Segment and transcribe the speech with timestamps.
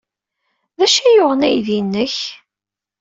[0.77, 2.15] D acu ay yuɣen aydi-nnek?